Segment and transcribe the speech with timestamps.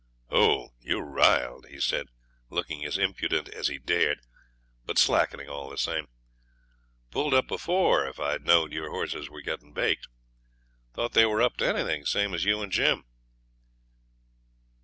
[0.31, 0.69] 'Oh!
[0.79, 2.07] you're riled!' he said,
[2.49, 4.21] looking as impudent as he dared,
[4.83, 6.07] but slackening all the same.
[7.11, 10.07] 'Pulled up before if I knowed your horses were getting baked.
[10.95, 13.05] Thought they were up to anything, same as you and Jim.'